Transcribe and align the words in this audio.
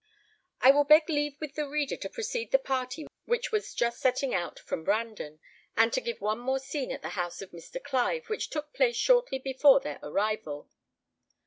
I 0.61 0.71
will 0.71 0.83
beg 0.83 1.09
leave 1.09 1.39
with 1.39 1.53
the 1.53 1.67
reader 1.67 1.95
to 1.95 2.09
precede 2.09 2.51
the 2.51 2.57
party 2.57 3.05
which 3.25 3.51
was 3.51 3.71
just 3.75 3.99
setting 3.99 4.33
out 4.33 4.57
from 4.57 4.83
Brandon, 4.83 5.39
and 5.77 5.93
to 5.93 6.01
give 6.01 6.19
one 6.19 6.39
more 6.39 6.57
scene 6.57 6.91
at 6.91 7.03
the 7.03 7.09
house 7.09 7.39
of 7.43 7.51
Mr. 7.51 7.79
Clive, 7.83 8.27
which 8.27 8.49
took 8.49 8.73
place 8.73 8.95
shortly 8.97 9.37
before 9.37 9.79
their 9.79 9.99
arrival. 10.01 10.71